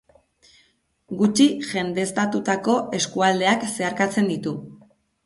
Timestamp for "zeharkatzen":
3.75-4.31